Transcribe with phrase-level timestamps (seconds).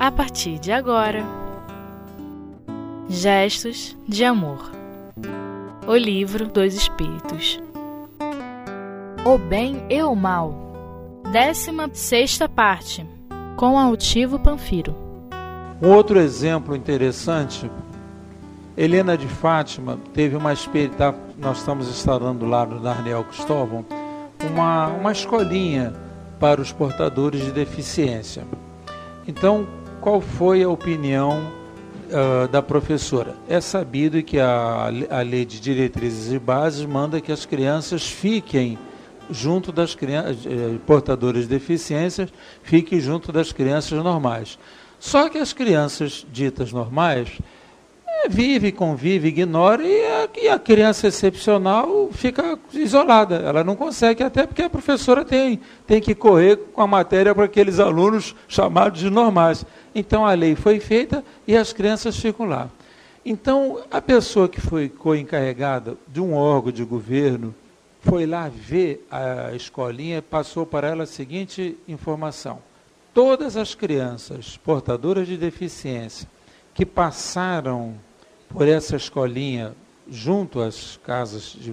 [0.00, 1.22] a partir de agora.
[3.06, 4.70] Gestos de Amor.
[5.86, 7.60] O Livro dos Espíritos.
[9.26, 10.54] O Bem e o Mal.
[11.30, 13.06] Décima sexta parte
[13.58, 14.96] Com Altivo Panfiro.
[15.82, 17.70] Um outro exemplo interessante
[18.78, 23.84] Helena de Fátima teve uma experiência, nós estamos instalando lá no Darniel Cristóvão,
[24.50, 25.92] uma, uma escolinha
[26.38, 28.44] para os portadores de deficiência.
[29.28, 29.66] Então,
[30.00, 31.52] qual foi a opinião
[32.08, 33.34] uh, da professora?
[33.48, 38.78] É sabido que a, a lei de diretrizes e bases manda que as crianças fiquem
[39.30, 42.32] junto das crianças, eh, portadores de deficiências,
[42.64, 44.58] fiquem junto das crianças normais.
[44.98, 47.38] Só que as crianças ditas normais
[48.24, 53.36] é, vive, convive, ignora e a, e a, criança excepcional fica isolada.
[53.36, 57.44] Ela não consegue, até porque a professora tem, tem que correr com a matéria para
[57.44, 59.64] aqueles alunos chamados de normais.
[59.94, 62.68] Então a lei foi feita e as crianças ficam lá.
[63.24, 67.54] Então a pessoa que foi co-encarregada de um órgão de governo
[68.02, 72.58] foi lá ver a escolinha e passou para ela a seguinte informação:
[73.14, 76.28] todas as crianças portadoras de deficiência
[76.74, 77.94] que passaram
[78.52, 79.74] por essa escolinha
[80.10, 81.72] junto às casas de,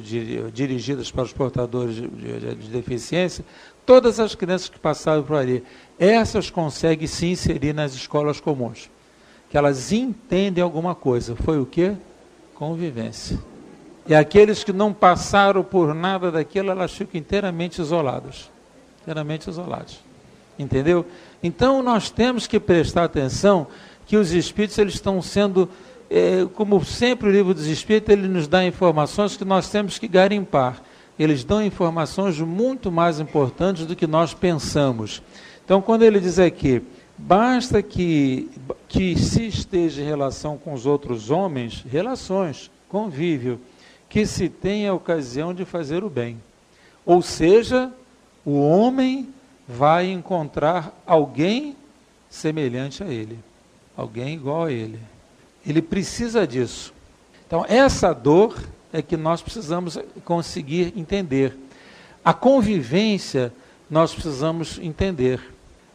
[0.00, 3.44] de, dirigidas para os portadores de, de, deficiência,
[3.86, 5.64] todas as crianças que passaram por ali,
[5.98, 8.90] essas conseguem se inserir nas escolas comuns.
[9.48, 11.34] Que elas entendem alguma coisa.
[11.34, 11.94] Foi o quê?
[12.54, 13.38] Convivência.
[14.06, 18.50] E aqueles que não passaram por nada daquilo, elas ficam inteiramente isoladas.
[19.02, 20.00] Inteiramente isoladas.
[20.58, 21.06] Entendeu?
[21.42, 23.66] Então nós temos que prestar atenção
[24.06, 25.68] que os espíritos eles estão sendo,
[26.10, 30.08] é, como sempre o livro dos espíritos, ele nos dá informações que nós temos que
[30.08, 30.82] garimpar.
[31.18, 35.22] Eles dão informações muito mais importantes do que nós pensamos.
[35.64, 36.82] Então, quando ele diz aqui,
[37.16, 38.50] basta que,
[38.88, 43.60] que se esteja em relação com os outros homens, relações, convívio,
[44.08, 46.40] que se tenha a ocasião de fazer o bem.
[47.06, 47.92] Ou seja,
[48.44, 49.28] o homem
[49.68, 51.76] vai encontrar alguém
[52.28, 53.38] semelhante a ele
[54.00, 54.98] alguém igual a ele.
[55.66, 56.92] Ele precisa disso.
[57.46, 58.58] Então, essa dor
[58.92, 61.56] é que nós precisamos conseguir entender.
[62.24, 63.52] A convivência
[63.88, 65.40] nós precisamos entender.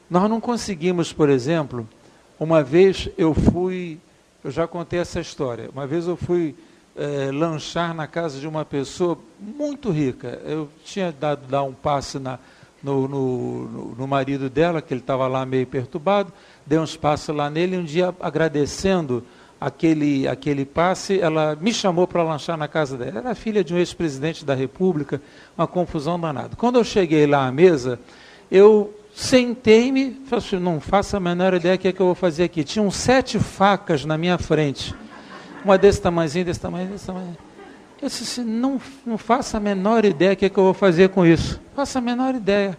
[0.09, 1.88] Nós não conseguimos, por exemplo,
[2.39, 3.99] uma vez eu fui,
[4.44, 6.55] eu já contei essa história, uma vez eu fui
[6.95, 10.41] é, lanchar na casa de uma pessoa muito rica.
[10.45, 12.38] Eu tinha dado dar um passe na,
[12.85, 16.31] no, no, no marido dela, que ele estava lá meio perturbado
[16.66, 17.78] dei um espaço lá nele.
[17.78, 19.23] Um dia, agradecendo
[19.59, 23.19] aquele, aquele passe, ela me chamou para lanchar na casa dela.
[23.19, 25.22] Era filha de um ex-presidente da República,
[25.57, 26.56] uma confusão danada.
[26.56, 28.00] Quando eu cheguei lá à mesa,
[28.50, 32.44] eu sentei-me, assim, não faço a menor ideia do que, é que eu vou fazer
[32.44, 32.63] aqui.
[32.63, 34.94] Tinham sete facas na minha frente,
[35.63, 37.38] uma desse tamanhozinho, desse tamanho, desse tamanho.
[38.05, 40.75] Eu disse assim, não, não faço a menor ideia do que, é que eu vou
[40.75, 41.59] fazer com isso.
[41.75, 42.77] Faço a menor ideia.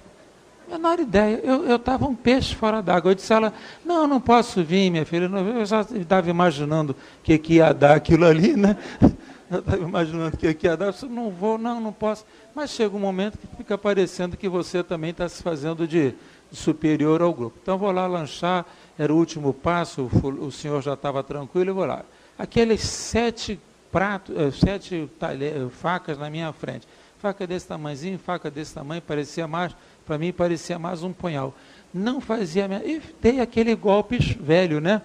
[0.70, 1.40] Menor ideia.
[1.42, 3.10] Eu estava um peixe fora d'água.
[3.10, 3.52] Eu disse a ela,
[3.84, 5.24] não, não posso vir, minha filha.
[5.24, 8.76] Eu já estava imaginando o que, que ia dar aquilo ali, né?
[9.50, 10.86] Eu estava imaginando o que, que ia dar.
[10.86, 12.24] Eu disse, não vou, não, não posso.
[12.54, 16.14] Mas chega um momento que fica parecendo que você também está se fazendo de,
[16.52, 17.58] de, superior ao grupo.
[17.60, 18.64] Então vou lá lanchar,
[18.96, 22.04] era o último passo, o, o senhor já estava tranquilo, eu vou lá.
[22.38, 23.58] Aqueles sete
[24.04, 26.86] eh, sete talher, facas na minha frente.
[27.18, 29.74] Faca desse tamanhozinho, faca desse tamanho, parecia mais
[30.06, 31.52] para mim parecia mais um punhal.
[31.92, 32.68] Não fazia.
[32.84, 35.02] E dei aquele golpe velho, né?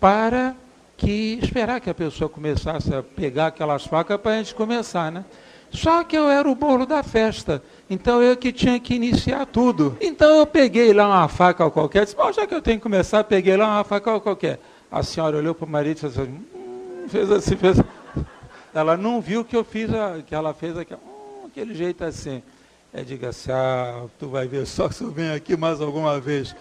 [0.00, 0.56] Para
[0.96, 5.24] que esperar que a pessoa começasse a pegar aquelas facas para a gente começar, né?
[5.70, 9.96] Só que eu era o bolo da festa, então eu que tinha que iniciar tudo.
[10.00, 13.56] Então eu peguei lá uma faca qualquer, disse, já que eu tenho que começar, peguei
[13.56, 14.58] lá uma faca qualquer.
[14.90, 17.88] A senhora olhou para o marido e fez assim, hum, fez assim, fez assim.
[18.74, 22.42] Ela não viu que eu fiz, a, que ela fez aquele, hum, aquele jeito assim.
[22.92, 26.54] É, diga assim, ah, tu vai ver só se eu venho aqui mais alguma vez.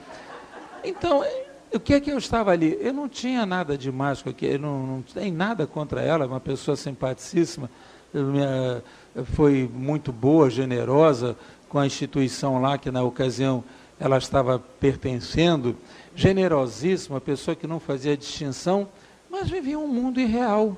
[0.83, 1.23] Então,
[1.73, 2.77] o que é que eu estava ali?
[2.81, 6.39] Eu não tinha nada de mágico aqui, eu não, não tem nada contra ela, uma
[6.39, 7.69] pessoa simpaticíssima,
[8.13, 8.83] minha,
[9.35, 11.35] foi muito boa, generosa
[11.67, 13.63] com a instituição lá, que na ocasião
[13.99, 15.75] ela estava pertencendo,
[16.15, 18.87] generosíssima, pessoa que não fazia distinção,
[19.29, 20.75] mas vivia um mundo irreal,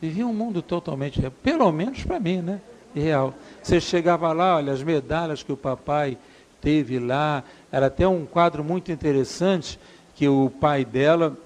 [0.00, 2.60] vivia um mundo totalmente, pelo menos para mim, né?
[2.94, 3.34] Irreal.
[3.62, 6.16] Você chegava lá, olha, as medalhas que o papai
[6.60, 9.78] teve lá, era até um quadro muito interessante
[10.14, 11.36] que o pai dela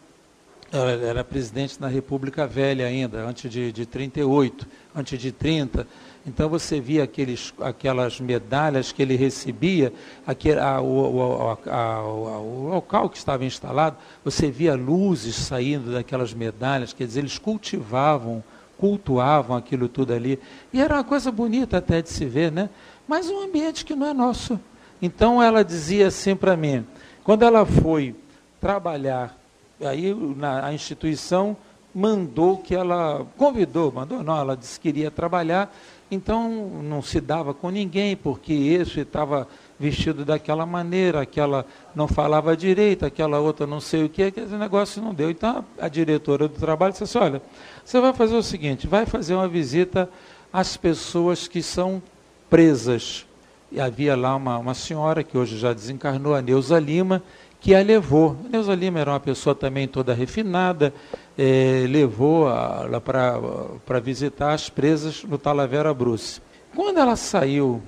[0.72, 5.86] ela era presidente da República Velha ainda, antes de, de 38, antes de 30.
[6.26, 9.92] Então você via aqueles, aquelas medalhas que ele recebia,
[10.26, 16.32] aquele, a, o, a, a, o, local que estava instalado, você via luzes saindo daquelas
[16.32, 18.42] medalhas, quer dizer, eles cultivavam,
[18.78, 20.38] cultuavam aquilo tudo ali.
[20.72, 22.70] E era uma coisa bonita até de se ver, né?
[23.06, 24.58] Mas um ambiente que não é nosso.
[25.02, 26.86] Então ela dizia assim para mim,
[27.22, 28.14] quando ela foi
[28.58, 29.41] trabalhar
[29.80, 31.56] aí na, a instituição
[31.94, 35.74] mandou que ela, convidou, mandou não, ela disse que queria trabalhar,
[36.10, 36.48] então
[36.82, 39.46] não se dava com ninguém, porque esse estava
[39.78, 45.02] vestido daquela maneira, aquela não falava direito, aquela outra não sei o que, aquele negócio
[45.02, 45.30] não deu.
[45.30, 47.42] Então a, a diretora do trabalho disse assim, olha,
[47.84, 50.08] você vai fazer o seguinte, vai fazer uma visita
[50.52, 52.02] às pessoas que são
[52.48, 53.26] presas.
[53.70, 57.22] E havia lá uma, uma senhora que hoje já desencarnou, a Neuza Lima,
[57.62, 58.36] que a levou.
[58.50, 60.92] Neuza Lima era uma pessoa também toda refinada,
[61.38, 66.42] é, levou ela para visitar as presas no Talavera Bruce.
[66.74, 67.80] Quando ela saiu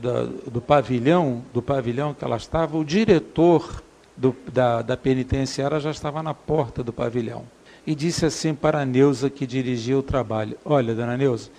[0.00, 3.82] da, do pavilhão, do pavilhão que ela estava, o diretor
[4.16, 7.44] do, da, da penitenciária já estava na porta do pavilhão.
[7.84, 11.50] E disse assim para a Neuza, que dirigia o trabalho: Olha, dona Neuza,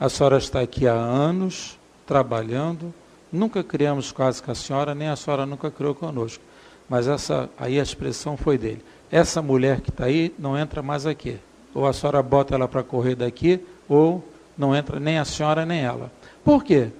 [0.00, 2.92] a senhora está aqui há anos trabalhando,
[3.30, 6.42] nunca criamos quase com a senhora, nem a senhora nunca criou conosco.
[6.88, 8.82] Mas essa aí a expressão foi dele.
[9.10, 11.38] Essa mulher que está aí não entra mais aqui.
[11.74, 14.24] Ou a senhora bota ela para correr daqui, ou
[14.56, 16.10] não entra nem a senhora nem ela.
[16.44, 16.90] Por quê?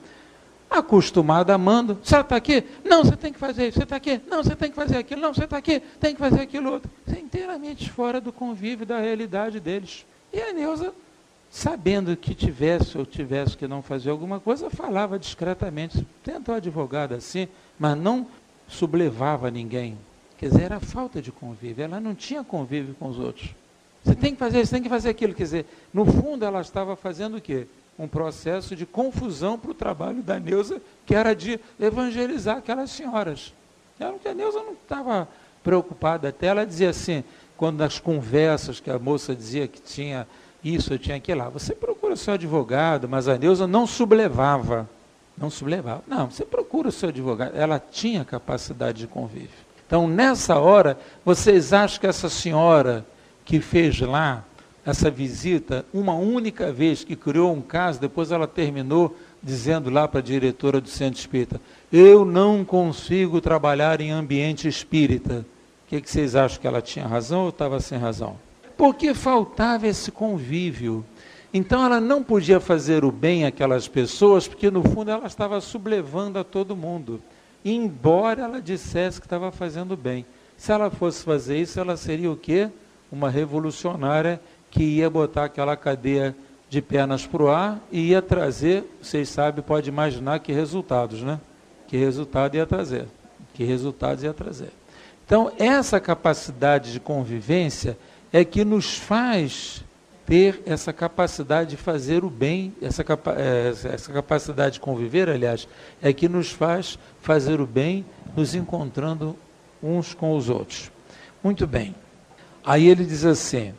[0.68, 1.98] Acostumada a mando.
[2.02, 2.64] Você está aqui?
[2.84, 3.78] Não, você tem que fazer isso.
[3.78, 4.20] Você está aqui?
[4.28, 5.20] Não, você tem que fazer aquilo.
[5.20, 5.80] Não, você está aqui?
[6.00, 6.90] Tem que fazer aquilo outro.
[7.06, 10.04] Você é inteiramente fora do convívio da realidade deles.
[10.32, 10.92] E a Neuza,
[11.48, 16.06] sabendo que tivesse ou tivesse que não fazer alguma coisa, falava discretamente.
[16.22, 17.48] Tenta o advogado assim,
[17.78, 18.26] mas não
[18.68, 19.96] sublevava ninguém.
[20.38, 21.84] Quer dizer, era falta de convívio.
[21.84, 23.50] Ela não tinha convívio com os outros.
[24.04, 25.34] Você tem que fazer isso, tem que fazer aquilo.
[25.34, 27.66] Quer dizer, no fundo ela estava fazendo o quê?
[27.98, 33.54] Um processo de confusão para o trabalho da Neuza, que era de evangelizar aquelas senhoras.
[33.98, 35.26] Ela, a Neuza não estava
[35.64, 36.28] preocupada.
[36.28, 37.24] Até ela dizia assim,
[37.56, 40.26] quando nas conversas que a moça dizia que tinha
[40.62, 44.88] isso, eu tinha aquilo lá, você procura seu advogado, mas a Neuza não sublevava.
[45.36, 46.02] Não sublevava.
[46.06, 47.54] Não, você procura o seu advogado.
[47.54, 49.66] Ela tinha capacidade de convívio.
[49.86, 53.06] Então, nessa hora, vocês acham que essa senhora
[53.44, 54.44] que fez lá
[54.86, 60.20] essa visita, uma única vez que criou um caso, depois ela terminou dizendo lá para
[60.20, 61.60] a diretora do centro espírita:
[61.92, 65.44] Eu não consigo trabalhar em ambiente espírita.
[65.84, 68.36] O que, que vocês acham que ela tinha razão ou estava sem razão?
[68.76, 71.04] Porque faltava esse convívio.
[71.52, 76.38] Então ela não podia fazer o bem àquelas pessoas, porque no fundo ela estava sublevando
[76.38, 77.20] a todo mundo,
[77.64, 80.26] embora ela dissesse que estava fazendo bem.
[80.56, 82.68] Se ela fosse fazer isso, ela seria o quê?
[83.10, 84.40] Uma revolucionária
[84.70, 86.34] que ia botar aquela cadeia
[86.68, 91.40] de pernas para o ar e ia trazer, vocês sabem, pode imaginar que resultados, né?
[91.86, 93.06] Que resultado ia trazer.
[93.54, 94.72] Que resultados ia trazer.
[95.24, 97.96] Então, essa capacidade de convivência
[98.32, 99.84] é que nos faz
[100.26, 105.68] ter essa capacidade de fazer o bem, essa, capa é, essa capacidade de conviver, aliás,
[106.02, 108.04] é que nos faz fazer o bem,
[108.36, 109.36] nos encontrando
[109.82, 110.90] uns com os outros.
[111.42, 111.94] Muito bem.
[112.64, 113.72] Aí ele diz assim: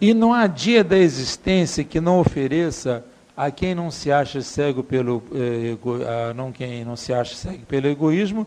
[0.00, 3.04] e não há dia da existência que não ofereça
[3.36, 5.76] a quem não se acha cego pelo eh,
[6.30, 8.46] a não quem não se acha cego pelo egoísmo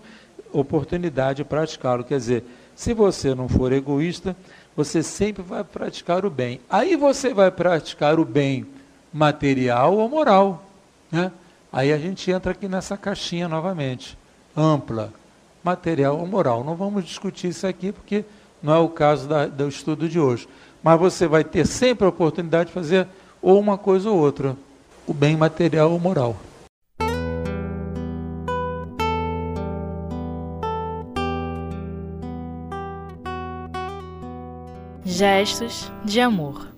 [0.53, 2.03] oportunidade de praticá-lo.
[2.03, 2.44] Quer dizer,
[2.75, 4.36] se você não for egoísta,
[4.75, 6.60] você sempre vai praticar o bem.
[6.70, 8.65] Aí você vai praticar o bem
[9.13, 10.63] material ou moral.
[11.12, 11.32] Né?
[11.72, 14.18] Aí a gente entra aqui nessa caixinha novamente,
[14.56, 15.13] ampla,
[15.63, 16.63] material ou moral.
[16.63, 18.25] Não vamos discutir isso aqui porque
[18.62, 20.48] não é o caso da, do estudo de hoje.
[20.82, 23.08] Mas você vai ter sempre a oportunidade de fazer
[23.42, 24.56] ou uma coisa ou outra,
[25.06, 26.36] o bem material ou moral.
[35.13, 36.70] Gestos de Amor.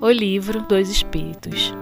[0.00, 1.74] O livro dos Espíritos.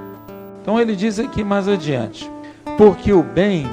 [0.60, 2.28] Então ele diz aqui mais adiante:
[2.76, 3.64] porque o bem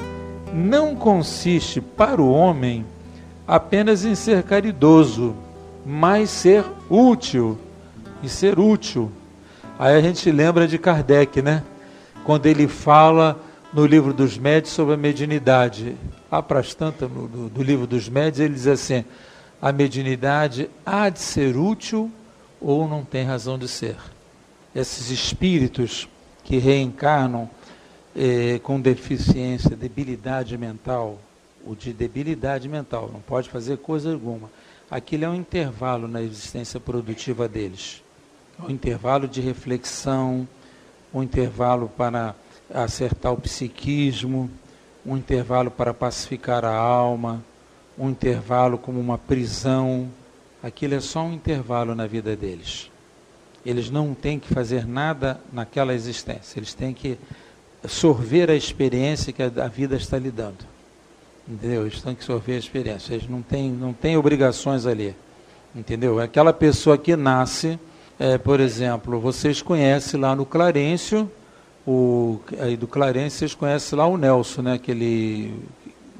[0.53, 2.86] não consiste para o homem
[3.48, 5.36] apenas em ser caridoso,
[5.84, 7.58] mas ser útil.
[8.22, 9.12] E ser útil.
[9.80, 11.63] Aí a gente lembra de Kardec, né?
[12.24, 13.42] Quando ele fala
[13.74, 15.96] no livro dos médios sobre a mediunidade.
[16.30, 19.03] A Prastanta, no, no, no livro dos médios, ele diz assim:
[19.63, 22.12] a mediunidade há de ser útil
[22.60, 23.96] ou não tem razão de ser.
[24.75, 26.05] Esses espíritos
[26.43, 27.50] que reencarnam
[28.13, 31.17] eh, com deficiência, debilidade mental,
[31.65, 34.51] ou de debilidade mental, não pode fazer coisa alguma,
[34.91, 38.03] aquilo é um intervalo na existência produtiva deles.
[38.60, 40.46] Um intervalo de reflexão,
[41.13, 42.36] um intervalo para
[42.70, 44.50] acertar o psiquismo,
[45.05, 47.41] um intervalo para pacificar a alma,
[47.98, 50.10] um intervalo como uma prisão.
[50.62, 52.90] Aquilo é só um intervalo na vida deles.
[53.66, 57.18] Eles não têm que fazer nada naquela existência, eles têm que
[57.88, 60.66] sorver a experiência que a vida está lhe dando.
[61.48, 61.86] Entendeu?
[61.86, 63.14] Eles têm que sorver a experiência.
[63.14, 65.14] Eles não têm, não têm obrigações ali.
[65.76, 66.20] Entendeu?
[66.20, 67.78] Aquela pessoa que nasce,
[68.18, 71.30] é, por exemplo, vocês conhecem lá no Clarencio,
[71.86, 74.74] o, aí do Clarence vocês conhecem lá o Nelson, né?
[74.74, 75.54] Aquele.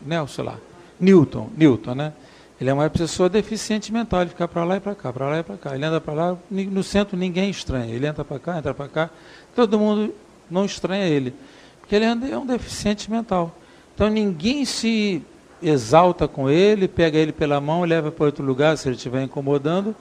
[0.06, 0.58] Nelson lá.
[1.04, 2.14] Newton, Newton, né?
[2.62, 5.40] Ele é uma pessoa deficiente mental, ele fica para lá e para cá, para lá
[5.40, 5.76] e para cá.
[5.76, 7.94] Ele anda para lá, no centro ninguém estranha.
[7.94, 9.10] Ele entra para cá, entra para cá,
[9.54, 10.14] todo mundo
[10.50, 11.34] não estranha ele.
[11.82, 13.54] Porque ele é um deficiente mental.
[13.94, 15.22] Então ninguém se
[15.62, 19.96] exalta com ele, pega ele pela mão, leva para outro lugar se ele estiver incomodando,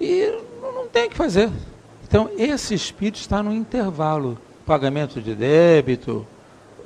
[0.00, 1.50] e não tem o que fazer.
[2.08, 6.26] Então esse espírito está no intervalo pagamento de débito,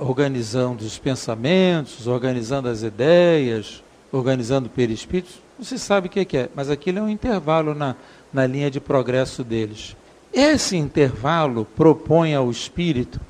[0.01, 6.99] organizando os pensamentos, organizando as ideias, organizando perispíritos, você sabe o que é, mas aquilo
[6.99, 7.95] é um intervalo na,
[8.33, 9.95] na linha de progresso deles.
[10.33, 13.21] Esse intervalo propõe ao espírito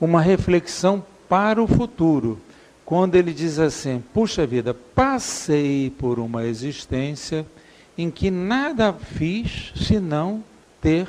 [0.00, 2.40] uma reflexão para o futuro,
[2.84, 7.46] quando ele diz assim: puxa vida, passei por uma existência
[7.96, 10.42] em que nada fiz senão
[10.80, 11.08] ter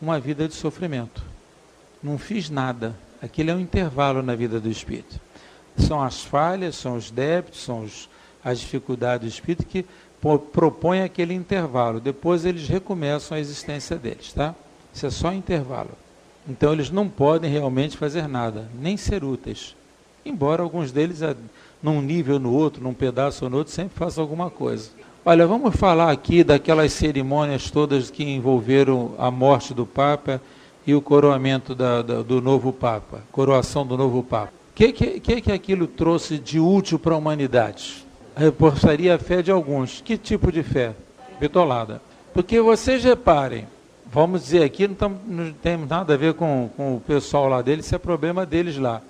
[0.00, 1.34] uma vida de sofrimento
[2.04, 2.94] não fiz nada.
[3.24, 5.18] Aquilo é um intervalo na vida do espírito.
[5.78, 8.06] São as falhas, são os débitos, são os,
[8.44, 9.86] as dificuldades do espírito que
[10.52, 12.00] propõem aquele intervalo.
[12.00, 14.54] Depois eles recomeçam a existência deles, tá?
[14.92, 15.92] Isso é só intervalo.
[16.46, 19.74] Então eles não podem realmente fazer nada, nem ser úteis.
[20.22, 21.20] Embora alguns deles,
[21.82, 24.90] num nível ou no outro, num pedaço ou no outro, sempre façam alguma coisa.
[25.24, 30.42] Olha, vamos falar aqui daquelas cerimônias todas que envolveram a morte do Papa
[30.86, 34.52] e o coroamento da, da, do novo Papa, coroação do novo Papa.
[34.70, 38.04] O que, que, que aquilo trouxe de útil para a humanidade?
[38.36, 40.00] Reforçaria a fé de alguns.
[40.00, 40.94] Que tipo de fé?
[41.38, 42.02] Bitolada.
[42.32, 43.68] Porque vocês reparem,
[44.12, 47.62] vamos dizer aqui, não, tam, não tem nada a ver com, com o pessoal lá
[47.62, 49.00] deles, isso é problema deles lá.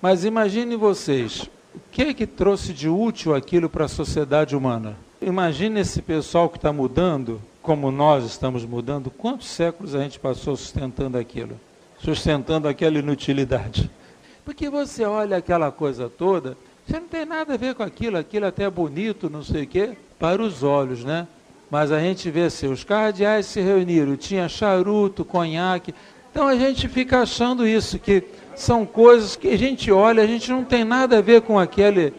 [0.00, 4.96] Mas imaginem vocês, o que que trouxe de útil aquilo para a sociedade humana?
[5.20, 10.56] Imagine esse pessoal que está mudando, como nós estamos mudando, quantos séculos a gente passou
[10.56, 11.58] sustentando aquilo?
[11.98, 13.88] Sustentando aquela inutilidade.
[14.44, 18.46] Porque você olha aquela coisa toda, você não tem nada a ver com aquilo, aquilo
[18.46, 21.28] até é bonito, não sei o quê, para os olhos, né?
[21.70, 25.94] Mas a gente vê assim, os cardeais se reuniram, tinha charuto, conhaque.
[26.30, 28.24] Então a gente fica achando isso, que
[28.56, 32.12] são coisas que a gente olha, a gente não tem nada a ver com aquele.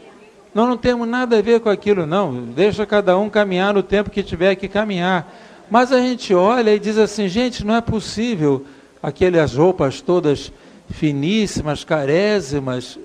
[0.53, 2.43] Nós não temos nada a ver com aquilo, não.
[2.45, 5.33] Deixa cada um caminhar no tempo que tiver que caminhar.
[5.69, 8.63] Mas a gente olha e diz assim, gente, não é possível
[9.01, 10.51] aquelas roupas todas
[10.91, 13.00] finíssimas, carésimas.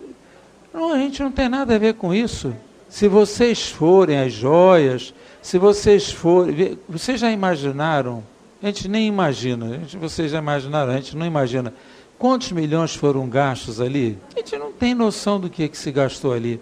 [0.73, 2.55] Não, a gente não tem nada a ver com isso.
[2.89, 6.79] Se vocês forem as joias, se vocês forem.
[6.89, 8.23] Vocês já imaginaram?
[8.63, 9.67] A gente nem imagina.
[9.67, 10.93] A gente, vocês já imaginaram?
[10.93, 11.73] A gente não imagina.
[12.19, 14.19] Quantos milhões foram gastos ali?
[14.35, 16.61] A gente não tem noção do que, que se gastou ali.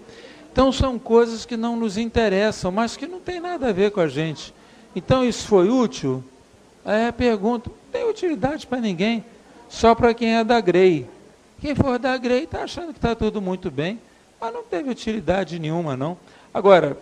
[0.57, 4.01] Então são coisas que não nos interessam, mas que não tem nada a ver com
[4.01, 4.55] a gente.
[4.97, 6.25] Então isso foi útil?
[6.83, 9.23] Aí a pergunta, não tem utilidade para ninguém,
[9.69, 11.07] só para quem é da Grey.
[11.61, 14.01] Quem for da Grey está achando que está tudo muito bem,
[14.41, 16.17] mas não teve utilidade nenhuma não.
[16.55, 16.97] Agora,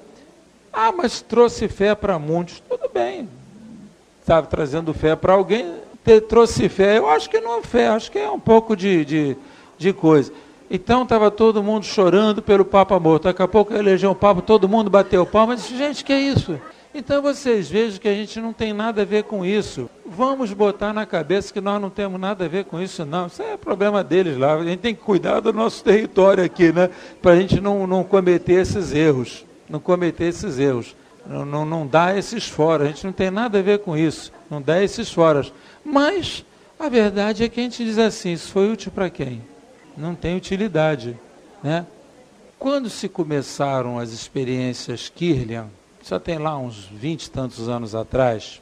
[0.73, 3.29] ah, mas trouxe fé para muitos, tudo bem.
[4.21, 5.77] Estava trazendo fé para alguém,
[6.29, 9.37] trouxe fé, eu acho que não é fé, acho que é um pouco de, de,
[9.79, 10.33] de coisa.
[10.71, 13.25] Então estava todo mundo chorando pelo Papa morto.
[13.25, 15.57] Daqui a pouco elegeu o Papa, todo mundo bateu palma.
[15.57, 16.59] Disse, gente, que é isso?
[16.95, 19.91] Então vocês vejam que a gente não tem nada a ver com isso.
[20.07, 23.27] Vamos botar na cabeça que nós não temos nada a ver com isso, não.
[23.27, 24.55] Isso é problema deles lá.
[24.55, 26.89] A gente tem que cuidar do nosso território aqui, né?
[27.21, 29.45] Para a gente não, não cometer esses erros.
[29.69, 30.95] Não cometer esses erros.
[31.27, 32.85] Não, não, não dá esses fora.
[32.85, 34.33] A gente não tem nada a ver com isso.
[34.49, 35.45] Não dá esses fora.
[35.85, 36.45] Mas
[36.79, 39.43] a verdade é que a gente diz assim: isso foi útil para quem?
[39.97, 41.19] Não tem utilidade.
[41.63, 41.87] Né?
[42.59, 45.69] Quando se começaram as experiências Kirlian,
[46.03, 48.61] já tem lá uns vinte e tantos anos atrás,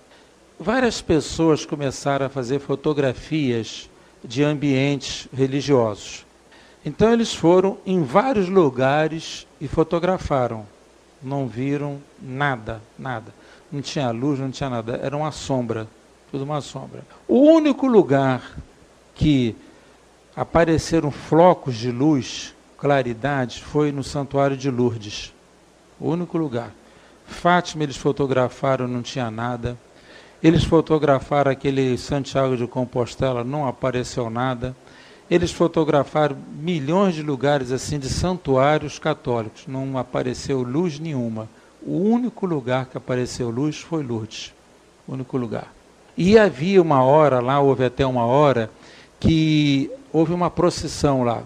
[0.58, 3.88] várias pessoas começaram a fazer fotografias
[4.24, 6.24] de ambientes religiosos.
[6.84, 10.66] Então eles foram em vários lugares e fotografaram.
[11.22, 13.32] Não viram nada, nada.
[13.70, 15.00] Não tinha luz, não tinha nada.
[15.02, 15.86] Era uma sombra,
[16.30, 17.04] tudo uma sombra.
[17.28, 18.56] O único lugar
[19.14, 19.56] que
[20.34, 25.32] apareceram flocos de luz, claridade, foi no Santuário de Lourdes.
[26.00, 26.72] O único lugar
[27.32, 29.76] Fátima eles fotografaram, não tinha nada.
[30.42, 34.76] Eles fotografaram aquele Santiago de Compostela, não apareceu nada.
[35.30, 41.48] Eles fotografaram milhões de lugares assim de santuários católicos, não apareceu luz nenhuma.
[41.80, 44.52] O único lugar que apareceu luz foi Lourdes,
[45.06, 45.72] o único lugar.
[46.16, 48.70] E havia uma hora lá, houve até uma hora
[49.22, 51.44] que houve uma procissão lá,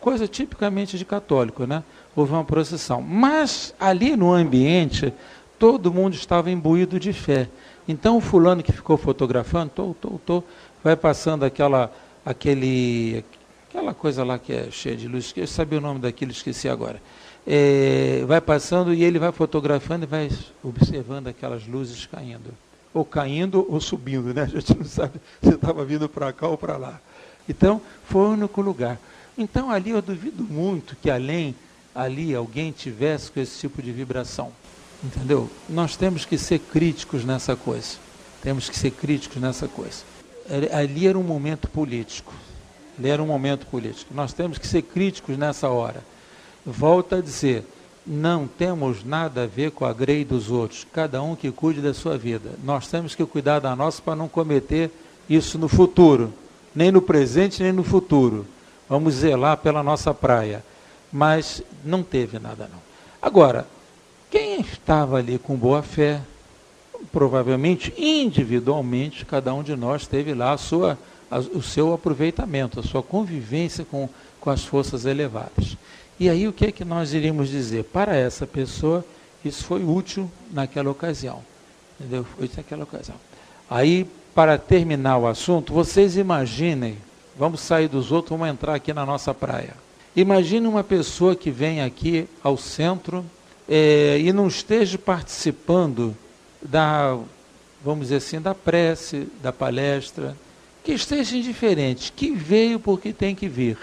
[0.00, 1.84] coisa tipicamente de católico, né?
[2.16, 3.02] Houve uma procissão.
[3.02, 5.12] Mas ali no ambiente,
[5.58, 7.46] todo mundo estava imbuído de fé.
[7.86, 10.44] Então o fulano que ficou fotografando, tô, tô, tô,
[10.82, 11.92] vai passando aquela
[12.24, 13.22] aquele
[13.68, 17.02] aquela coisa lá que é cheia de luz, eu sabia o nome daquilo, esqueci agora.
[17.46, 20.30] É, vai passando e ele vai fotografando e vai
[20.62, 22.54] observando aquelas luzes caindo.
[22.94, 24.44] Ou caindo ou subindo, né?
[24.50, 27.00] A gente não sabe se estava vindo para cá ou para lá.
[27.48, 28.98] Então, foi o único lugar.
[29.36, 31.54] Então, ali eu duvido muito que além,
[31.94, 34.52] ali, alguém tivesse com esse tipo de vibração.
[35.02, 35.48] Entendeu?
[35.68, 37.96] Nós temos que ser críticos nessa coisa.
[38.42, 40.02] Temos que ser críticos nessa coisa.
[40.72, 42.32] Ali era um momento político.
[42.98, 44.12] Ali era um momento político.
[44.12, 46.02] Nós temos que ser críticos nessa hora.
[46.66, 47.64] Volto a dizer,
[48.06, 50.86] não temos nada a ver com a grei dos outros.
[50.92, 52.50] Cada um que cuide da sua vida.
[52.64, 54.90] Nós temos que cuidar da nossa para não cometer
[55.28, 56.32] isso no futuro.
[56.78, 58.46] Nem no presente, nem no futuro.
[58.88, 60.64] Vamos zelar pela nossa praia.
[61.12, 62.78] Mas não teve nada não.
[63.20, 63.66] Agora,
[64.30, 66.20] quem estava ali com boa fé,
[67.10, 70.96] provavelmente individualmente, cada um de nós teve lá a sua,
[71.28, 74.08] a, o seu aproveitamento, a sua convivência com,
[74.40, 75.76] com as forças elevadas.
[76.20, 77.86] E aí o que é que nós iríamos dizer?
[77.86, 79.04] Para essa pessoa,
[79.44, 81.42] isso foi útil naquela ocasião.
[81.98, 82.24] Entendeu?
[82.36, 83.16] Foi útil naquela ocasião.
[83.68, 84.08] Aí,
[84.38, 86.96] para terminar o assunto, vocês imaginem,
[87.36, 89.74] vamos sair dos outros, vamos entrar aqui na nossa praia.
[90.14, 93.26] Imagine uma pessoa que vem aqui ao centro
[93.68, 96.16] é, e não esteja participando
[96.62, 97.18] da,
[97.84, 100.36] vamos dizer assim, da prece, da palestra,
[100.84, 103.76] que esteja indiferente, que veio porque tem que vir.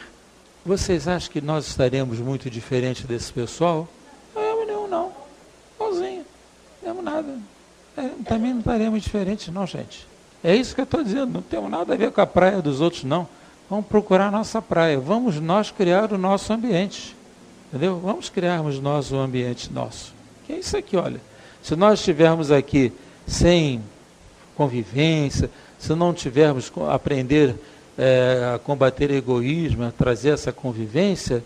[0.66, 3.90] Vocês acham que nós estaremos muito diferentes desse pessoal?
[4.34, 5.12] Não, não, não.
[5.76, 6.26] Igualzinho.
[6.82, 7.38] Não nada.
[7.98, 10.15] É, também não estaremos diferentes, não, gente.
[10.46, 11.34] É isso que eu estou dizendo.
[11.34, 13.28] Não temos nada a ver com a praia dos outros, não.
[13.68, 15.00] Vamos procurar a nossa praia.
[15.00, 17.16] Vamos nós criar o nosso ambiente.
[17.68, 18.00] Entendeu?
[18.00, 20.14] Vamos criarmos nós o ambiente nosso.
[20.46, 21.20] Que é isso aqui, olha.
[21.64, 22.94] Se nós estivermos aqui
[23.26, 23.82] sem
[24.56, 27.56] convivência, se não tivermos aprender
[27.98, 31.44] é, a combater egoísmo, a trazer essa convivência,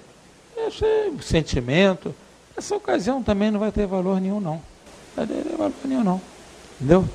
[0.57, 2.13] esse sentimento,
[2.57, 4.61] essa ocasião também não vai ter valor nenhum, não.
[5.15, 6.21] Não vai ter valor nenhum, não.
[6.75, 7.07] Entendeu?